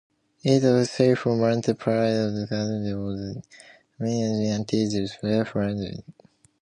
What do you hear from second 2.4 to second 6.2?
outfly the mines until they self-detonate.